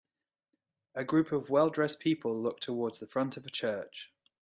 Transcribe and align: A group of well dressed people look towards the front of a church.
A 0.95 1.03
group 1.03 1.31
of 1.31 1.51
well 1.51 1.69
dressed 1.69 1.99
people 1.99 2.35
look 2.41 2.59
towards 2.59 2.97
the 2.97 3.05
front 3.05 3.37
of 3.37 3.45
a 3.45 3.51
church. 3.51 4.11